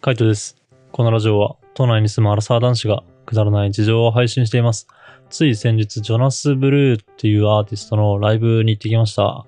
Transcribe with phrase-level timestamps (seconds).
[0.00, 0.56] カイトです。
[0.92, 4.86] このラジオは、都内に住むアラサー男子がくだらない事情を配信しています。
[5.28, 9.44] つい先日、ジョナス・ブルーっていうアーティストのライブに行ってきました。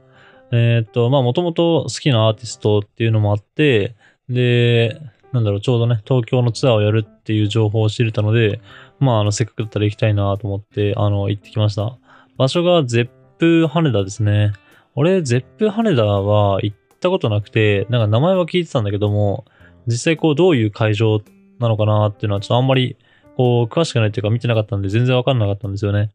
[0.50, 3.94] えーっと、まあ、もともと好きなアーティストっていうのもあって、
[4.28, 5.00] で、
[5.30, 8.60] なんだろう、ちょうどね、東京のツアーをやるっていう情報を知れたので、
[8.98, 11.96] まあ、あの、せっかくだったら行きたいなと思って、あの、行ってきました。
[12.36, 13.08] 場所がゼッ
[13.38, 14.52] プ羽田ですね。
[14.96, 19.44] 俺、ゼップ羽田は行ったことなくて、なんか名前は聞いてたんだけども、
[19.86, 21.20] 実際こうどういう会場
[21.58, 22.96] なのかなっていうのはちょっとあんまり
[23.36, 26.10] こう詳しくないっていうか見てなかったんで全然わかんなかったんですよね。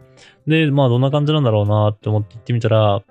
[0.47, 3.01] で、まあどんな感じなんだろうなって思って行ってみたら、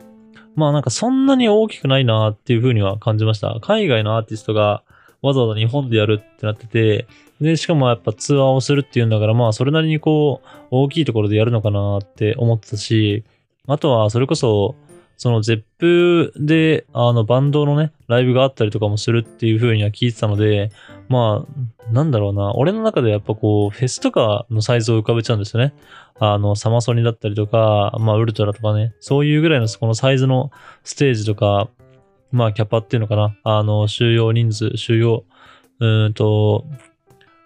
[0.54, 3.58] まあなんかそんなに大きくないなっていう風には感じました。
[3.60, 4.82] 海外のアーティストが
[5.20, 7.06] わざわざ日本でやるってなってて、
[7.40, 13.24] で、しかもやっぱツアーをするっていうんだから、まあそれなりにこう大きいところでやるのかなって思ってたし、
[13.66, 14.76] あとはそれこそ
[15.16, 20.70] その ZEP で、あの、バンドのね、ライブがあったりとかもするっていう風には聞いてたので、
[21.08, 25.74] まあ、なんだろうな、俺の中でやっぱこう、フェスとかのサイズを浮かべちゃうんですよね。
[26.18, 30.50] あの、サマソニだったりとか、まあ、ウルトラとかね、そういうぐらいのこのサイズの
[30.82, 31.68] ステージとか、
[32.32, 35.24] まあ、キャパっていうのかな、あの、収容人数、収容、
[35.80, 36.64] うんと、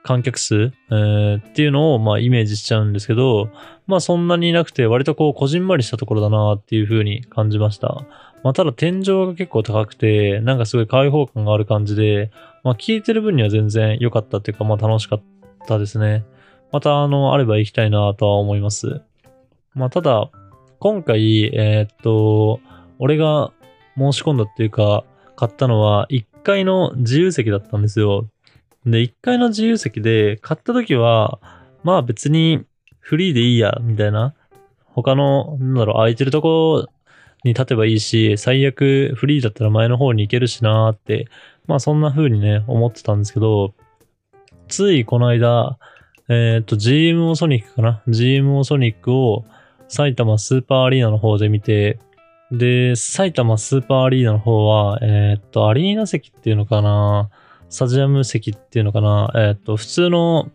[0.02, 3.50] 観客数、えーっていうのを、まあ、イメージしちゃうんですけど、
[3.88, 8.04] まあそんなにいなくて、割とこう、こじんまりしたところだなっていう風に感じました。
[8.44, 12.30] まあただ天井が結構高くて、なんかすごい開放感がある感じで、
[12.62, 15.22] まあ聞いてる分には全然良かったっていうか、まあ楽しかっ
[15.66, 16.26] たですね。
[16.70, 19.00] またあの、あれば行きたいなとは思います。
[19.74, 20.30] まあただ、
[20.80, 22.60] 今回、えーっと、
[22.98, 23.52] 俺が
[23.96, 28.28] 申し込んだっていうか、買ったのは1階の自由席だったんですよ。
[28.84, 31.40] で、1階の自由席で買った時は、
[31.84, 32.66] まあ別に
[33.08, 34.34] フリーでいいや、みたいな。
[34.84, 36.88] 他の、なんだろう、空いてるとこ
[37.42, 41.26] に立てばいいし、最悪フリーだったら前の方に行けるしなーって、
[41.66, 43.72] まあそんな風にね、思ってたんですけど、
[44.68, 45.78] ついこの間、
[46.28, 49.46] えっ、と、GMO ソニックかな ?GMO ソニックを
[49.88, 51.98] 埼玉スーパーアリーナの方で見て、
[52.52, 57.30] で、埼玉スーパーアリーナの方は、えっ、と、アリーナ席っていうのかな
[57.70, 60.50] スタジアム席っていうのかなえっ、と、普通の、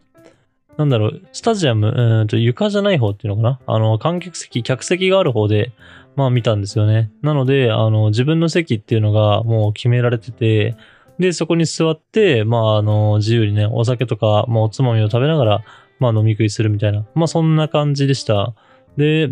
[0.78, 3.59] なんだろう、スタジアム、うんと床じゃない方っていうのかな？
[3.66, 5.72] あの、観客席、客席がある方で、
[6.16, 7.11] まあ見たんですよね。
[7.22, 10.75] なので、あの、自分の席っていうのがもう決められてて、
[11.19, 15.63] で、そこに座って、まあ、あの、自由にね、お酒とか、まあ、おつまみを食べながら、
[16.00, 17.06] まあ、飲み食いするみたいな。
[17.13, 18.56] まあ、そんな感じでした。
[18.97, 19.29] で、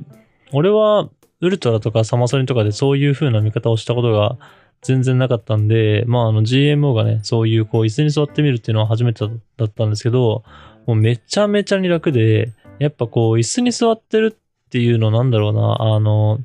[0.54, 1.10] 俺は、
[1.40, 4.38] ウルトラとかサマソニとかでそういう風な見方をしたことが
[4.84, 9.26] 全然なかったんで、まあ、あの GMO がね、そういうこう椅子に座ってみるっていうのは初めて
[9.58, 10.44] だったんですけど、
[10.86, 16.40] もうめちゃめちゃに楽で、やっぱこう椅子に座ってるっていうのなんだろうな、あの、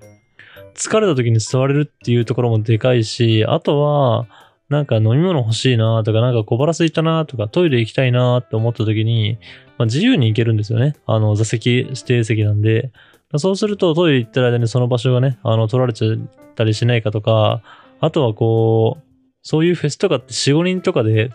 [0.74, 4.26] 疲れた時に座れるっていうところもでかいし、あとは、
[4.69, 9.38] なんか飲み物欲しいなとか、なんか小腹空いたなとか、トイレ行きたいなって思った時に、
[9.78, 10.97] まあ、自由に行けるんですよね。
[11.06, 12.91] あの、座席、指定席なんで。
[13.36, 16.18] そうするとトイレ行ってる間にその場所がね、あの、取られちゃっ
[16.54, 17.62] たりしないかとか、
[18.00, 19.03] あとはこう、
[19.42, 21.30] そういうフェスとかって4、5人とかで、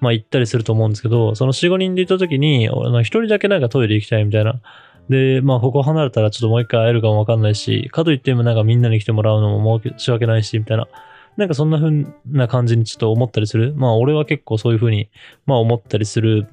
[0.00, 4.60] まあ行ったりすると思うんですけど、その4、5人で行った時に、一人だけなんかトイレ行きたいみたいな。
[5.08, 10.88] で、まあここ離れたらちょっともう一回会えるかもわかんないし、かといってもなんかみんなに来てもらうのも申し訳ないし、みたいな。
[11.36, 13.74] なんかそんな風な感じにちょっと思ったりする。
[13.76, 15.10] まあ俺は結構そういう風に、
[15.44, 16.48] まあ思ったりする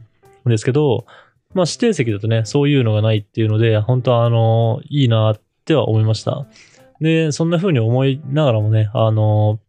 [0.46, 1.06] んですけど、
[1.53, 6.46] まあ指定席だとね、そういうのがないっていうので、本当はあの、いいなっては思いました。
[7.00, 9.59] で、そんな風に思いながらもね、あの、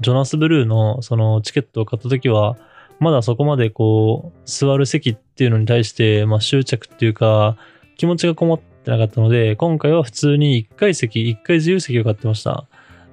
[0.00, 2.56] ジョナス・ブルーのそのチケットを買った時は、
[3.00, 7.56] まだそこまでこう、座る席っていうのに対して、まあ執着っていうか、
[7.96, 12.66] 気持ちがこもってなかったので、今回は普通に1階席、1階自由席を買ってました。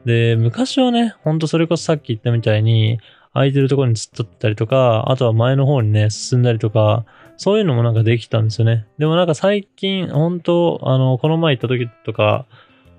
[0.06, 3.00] で、昔はね、ほんとそれこそさっき言ったみたいに、
[3.34, 7.06] 空いてるところに突っ立ったりとか、あとは前の方にね、進んだりとか、
[7.38, 8.88] そういうのもなんかできたんですよね。
[8.98, 12.46] でもなんか最近、本当あの、この前行った時とか、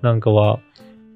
[0.01, 0.59] なんかは、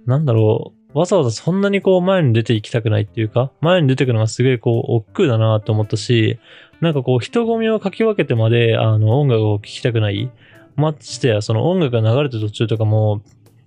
[0.05, 6.39] なんだろう、わざわざそんなにこう前に出て行きたくないっていうか、前に出てくのがすごいこう、億劫だなと思ったし、
[6.81, 10.29] なんかこう、人混みをかき分けてまで、あの、音楽を聴きたくない。
[10.75, 13.21] ましてや、その音楽が流れてる途中とかも、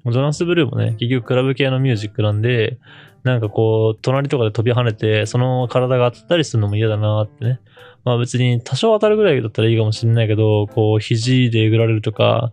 [0.05, 2.79] ジョナス・ブルーもね、結局クラブ系のミュージックなんで、
[3.25, 7.61] なんかこう、隣とかで飛び跳ねて、その体が当たったりするのも嫌だなってね。
[8.05, 12.53] まあ別に多少当たるぐらいだったらいいかもしれないけど、こう、肘でえぐられるとか、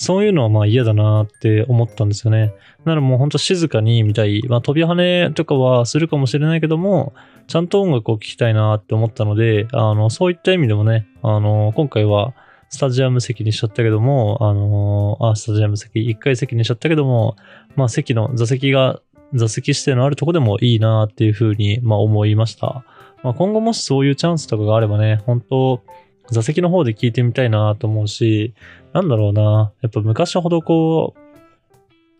[0.00, 2.54] そういうのはまあ嫌だなって思ったんですよね。
[2.86, 4.42] ならもうほんと静かに見たい。
[4.48, 7.12] まあ飛び跳ねとかはするかもしれないけども、
[7.48, 12.32] ちゃんと音楽を聴きたいなって思ったので、あの、そういった意味でもね、あの、今回は
[12.70, 17.36] スタジアム席にしちゃったけども、あの、あ、スタジアム席、1階席にしちゃったけども、
[17.76, 19.02] まあ席の座席が、
[19.34, 22.86] 座席指定のあるとこでもいいなっていうふうに、まあ思いました。
[23.22, 25.82] まあ、今後もしそういうチャンスとかがあればね、本当
[26.30, 28.54] 座席の方で聞いてみたいなと思うし、
[28.92, 31.20] なんだろうな、やっぱ昔ほどこう、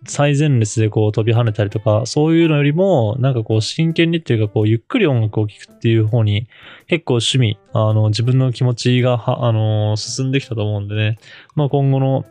[0.07, 6.49] 最前列でこう飛び跳ねたりとか、そういうのよりも、なんかこう真剣にっていうかこうゆっくり音楽を聴くっていう方に
[6.87, 11.19] 結構趣味、あの自分の気持ちがは、あの進んできたと思うんでね、
[11.55, 12.25] まあ今後の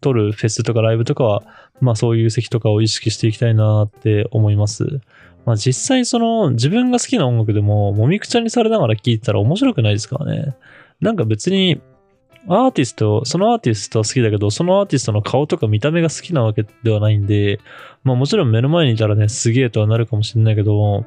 [0.00, 1.42] 撮るフェスとかライブとかは、
[1.80, 5.00] まあそういう席とかを意識していきたいなって思います。
[5.44, 10.56] まあ実際その自分が好きな音楽でももみくちゃにされながら聴いてたら面白くないですからね。
[11.00, 11.80] なんか別に
[12.48, 17.60] アーティスト、そのアーティストは好きだけど、そのアーティストの顔とか見た目が好きなわけではないんで、
[18.04, 21.04] まあもちろん目の前にいたらね、すげえとはなるかもしれないけど、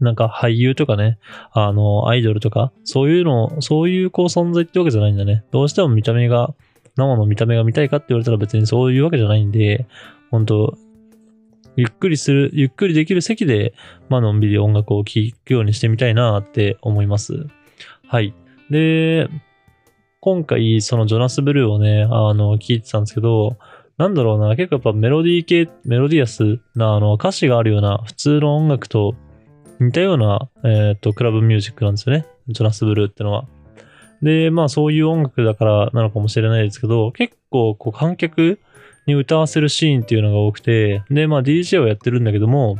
[0.00, 1.18] なんか俳優とかね、
[1.52, 5.44] あの、アイドルとか、そういうの、そういうこう存在ってわけじゃないんだね。
[5.52, 6.54] どうしても見た目が、
[6.96, 9.86] 生の見た目が見たいかって言われたら別にそういうわけじゃないんで、
[10.30, 10.76] 本当
[11.76, 13.74] ゆっくりする、ゆっくりできる席で、
[14.08, 17.46] まあのんびり音楽を聴くようにしてみたいなって思います。
[18.06, 18.34] はい。
[18.70, 19.28] で、
[20.20, 23.56] 今回、そのジョナス・ブルーをね、あの、聞いてたんですけど、
[23.96, 29.14] なんだろうな、結構やっぱメロディー系、メロディアスな、あの、歌詞があるような普通の音楽と
[29.80, 32.26] 似たような、えっ、ー、と、クラブミュージックなんですよね。
[32.48, 33.46] ジョナス・ブルーってのは。
[34.22, 38.58] で、まあそういう音楽だからなのかもしれないですけど、結構こう観客
[39.06, 42.78] に歌わせるシーンっていうのが多くて、で、まあ DJ をやってるんだけども、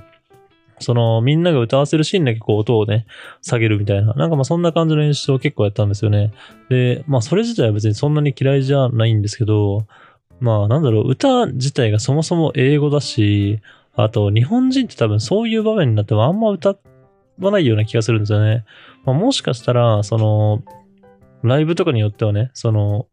[0.78, 3.06] その、みんなが歌わせるシーンだけこう音をね、
[3.43, 4.12] 下げるみたいな。
[4.14, 6.32] なんかまあそんな感じの演出を結構やったんですよね。
[6.69, 9.87] で、まあそれ自体は別にそんなに嫌いじゃないんですけど、
[10.40, 13.61] まあなんだろう、歌自体がそもそも英語だし、
[13.94, 16.76] あと日本人って多分そういう場面になってもあんま歌
[17.38, 18.64] わないような気がするんですよね。
[19.05, 20.62] まあもしかしたら、その、
[21.43, 23.06] ライブとかによってはね、その、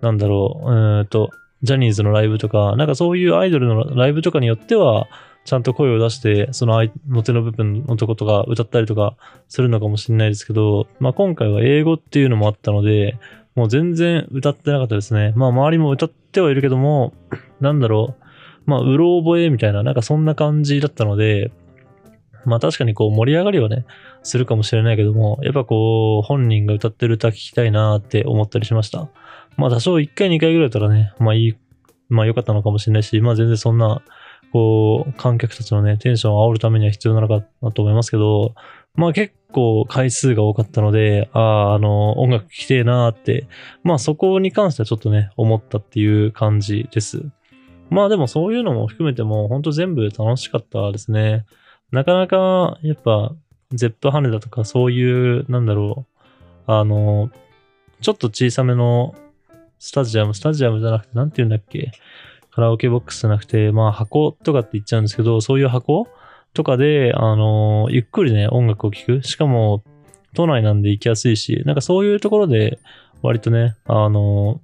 [0.00, 1.30] なんだろう、うんと、
[1.62, 5.08] ジャニーズのライブとか、なんかそういうアイドルのライブとかによっては、
[5.44, 9.16] ちゃんと声を出して、その表の部分のとことか歌ったりとか
[9.48, 13.18] するのかもしれないですけど、まあ今回は英語っていうのもあったので、
[13.54, 15.32] もう全然歌ってなかったですね。
[15.36, 17.12] まあ周りも歌ってはいるけども、
[17.60, 18.24] なんだろう、
[18.64, 21.52] まあうろ覚えみたいな、なんかそんな感じだったので、
[22.46, 23.84] まあ確かにこう盛り上がりはね、
[24.22, 29.08] するかもしれないけども、やっぱこう本人が歌ってる歌聞きたいなって思ったりしました。
[29.56, 31.56] まあ多少1回2回ぐらいだったらね、まあいい、
[32.08, 34.02] まあ良かったのかもしれないし、まあ全然そんな
[34.52, 38.54] こう、観客たちのね、テンションを煽るためには必要なのかなと思いますけど、
[38.94, 43.46] まあ結構回数が多かったので、ああ、あの、音楽聴きてえなーって、
[43.82, 47.24] まあそこに関してはちょっとね、思ったっていう感じです。
[47.90, 51.44] まあでもそういうのも含めても、ほんと全部楽しかったですね。
[51.90, 53.32] なかなか、やっぱ、
[53.72, 56.06] ゼップ羽田とかそういう、なんだろ
[56.66, 57.30] う、あの、
[58.00, 59.14] ちょっと小さめの
[59.78, 61.90] スタジアム、スタジアムじゃなくて、なんて言うんだっけ？
[62.54, 66.06] カラオケボックスじゃなくて、まあ箱とかって言っちゃうんですけど、そういう箱
[66.52, 69.22] とかで、あのゆっくりね、音楽を聴く。
[69.24, 69.82] しかも、
[70.34, 72.78] 都内なんで行きやすいし、なんかそういうところで、
[73.22, 74.60] 割とね、あの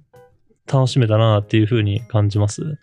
[0.71, 2.77] 楽しめたなっていう風に感じます。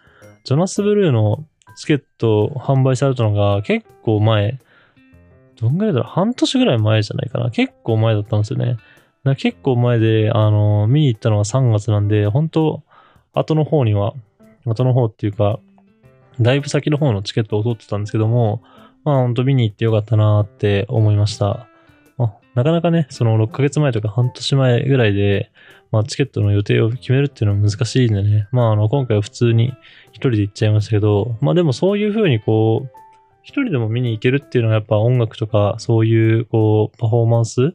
[0.44, 1.44] ジョナス・ブルーの
[1.76, 4.58] チケット販売されたのが結構前、
[5.60, 6.08] どんぐらいだろう？
[6.10, 7.50] 半年ぐらい前じゃないかな。
[7.50, 8.76] 結構前だったんですよね。
[9.36, 12.82] 結構前で、あの見に行ったのは3月なんで、本当
[13.32, 14.14] 後の方には
[14.64, 15.60] 後の方っていうか、
[16.40, 18.62] だいぶ先の方のチケットを取ってたんですけども、
[19.04, 21.68] まあ本当見に行ってよかったなって思いました。
[22.16, 25.50] まあ、なかなかね、その6ヶ月前とか半年前ぐらいで、
[25.90, 29.74] まあチケットの予定を決めるっていうのは難しいんでね、まああの今回は普通に
[30.12, 32.90] 一人で行っちゃいましたけど、まあでもそういう風にこう、
[33.42, 37.74] 一人でも見に行けるっていうのがやっぱ音楽とかそういうこうパフォーマンス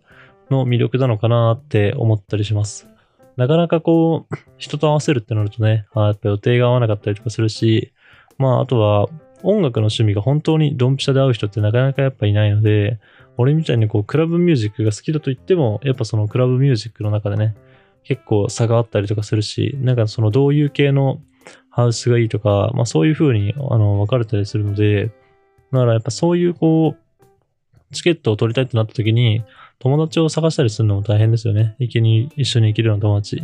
[0.51, 2.92] の魅力なのかなって思ったりします。
[3.37, 7.91] なかなかこう、人と合わせるってなるとね、あやっぱ予定が合わなかったりとかするし、
[8.37, 9.07] まあ、あとは、
[9.43, 12.99] 音楽の趣味が本当にドンピシャで合う人ってなかなかやっぱいないので、
[13.37, 17.55] 俺みたいにこう、クラブミュージックが好きだと言っても、やっぱそのクラブミュージックの中でね、
[18.03, 21.21] 結構差があったりとかするし、なんかそのどういう系の
[21.69, 25.11] ハウスがいいとか、まあそういう風にあの分かれたりするので、
[25.71, 27.02] だからやっぱそういうこう、
[27.93, 29.43] チケットを取りたいってなった時に、
[29.79, 31.75] 友達を探したりするのも大変ですよね。
[31.79, 33.41] 行けに、一緒に行けるような友達。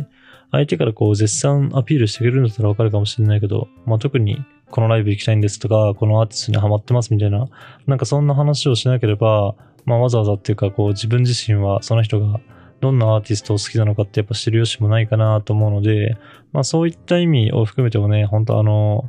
[0.52, 7.48] 相手からこう絶賛アピールしてくれるんだったらわかるかもしれないけど、まあ特にこのライブ行きたいんですとか、このアーティストにハマってますみたいな、
[7.86, 9.54] なんかそんな話をしなければ、
[9.84, 12.40] まあわざわざっていうかこう自分自身はその人が
[12.80, 16.16] どんなアーティストを好きなのかってやっぱ知る由もないかなと思うので、
[16.52, 19.08] まあそういった意味を含めてもね、本当あの、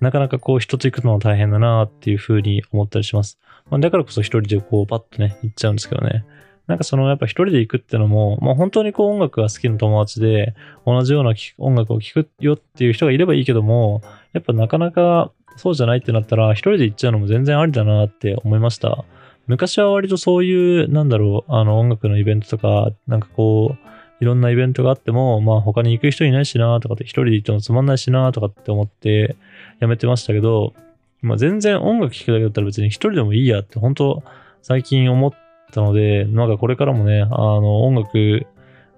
[0.00, 3.38] なかなかこう人と行くのは大変だなっていうふうに思ったりします。
[3.70, 6.24] まあ、だからこそ一人でこうパッとね、行っちゃうんですけどね。
[6.66, 19.04] なんかそのやっぱ一人で行くってのも、まあ本当にこう音楽が好きな友達で、同じような音楽を聴くよっていう人がいればいいけども、やっぱなかなかそうじゃないってなったら、一人で行っちゃうのも全然ありだなって思いました。
[19.46, 23.86] 昔は割とそういう、なんだろう、あの音楽のイベントとか、なんかこう、
[24.20, 29.36] いろんなイベントがあっても、まあ他に行く人いないしなとかって、一人で行ってもつまんないしなとかって思って
[29.80, 30.74] やめてましたけど、
[31.22, 34.22] まあ全然音楽聴くだけだったら別に一人でもいいやって本当
[34.62, 35.32] 最近思っ
[35.72, 38.46] たので、なんかこれからもね、あの音楽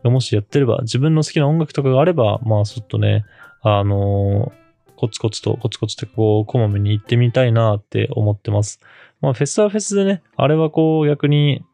[0.02, 3.24] がもしやってれば、自分の好きな音楽とかがあれば、まあちょっとね、
[3.62, 4.52] あの
[4.96, 8.80] コツコツと、コツコツってこう、こまめに行ってみたいなって思ってます。
[9.20, 11.64] まあフェスはフェスでね、あれはこう逆に、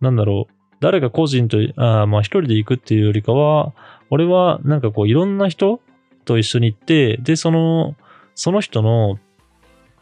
[0.00, 3.72] なんだろう、誰か個人と、あまあ一人で行くっていうよりかは、
[4.10, 5.80] 俺はなんかこういろんな人
[6.24, 7.94] と一緒に行って、で、その、
[8.36, 9.18] その人の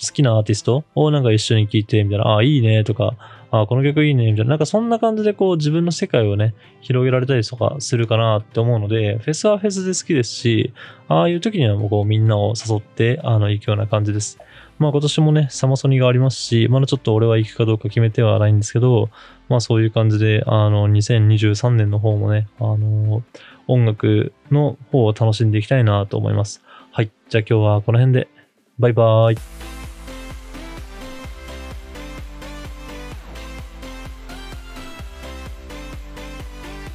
[0.02, 3.14] 好きなアーティストをなんか一緒に聴いて、みたいな、ああ、いいねとか、
[3.52, 10.72] ああ、この曲いいね、みたいな、なんかそんな感じでこう自分の世界をね、広げられたりとかするかなって思うので、フェスはフェスで好きですし、
[11.06, 14.38] ああいう時にはもうこうみんなを誘って、あの、行くような感じです。
[14.78, 19.10] まあ今年もね、サマソニがありますし、まだちょっと俺は行くかどうか決めてはないんですけど、
[19.48, 23.22] まあそういう感じで、あの、2023年の方もね、あの、
[23.68, 26.64] 音楽の方を楽しんでいきたいなと思います。
[26.96, 27.10] はい。
[27.28, 28.28] じゃあ今日はこの辺で、
[28.78, 29.63] バイバーイ。